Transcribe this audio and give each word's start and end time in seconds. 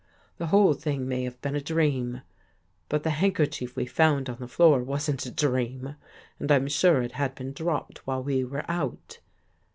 The 0.39 0.47
whole 0.47 0.73
thing 0.73 1.07
may 1.07 1.25
have 1.25 1.39
been 1.41 1.55
a 1.55 1.61
dream. 1.61 2.23
But 2.89 3.03
the 3.03 3.11
handkerchief 3.11 3.75
we 3.75 3.85
found 3.85 4.31
on 4.31 4.37
the 4.39 4.47
floor 4.47 4.81
wasn't 4.81 5.27
a 5.27 5.31
dream 5.31 5.95
and 6.39 6.51
I'm 6.51 6.67
sure 6.69 7.03
it 7.03 7.11
had 7.11 7.35
been 7.35 7.53
dropped 7.53 8.07
while 8.07 8.23
we 8.23 8.43
were 8.43 8.65
out. 8.67 9.19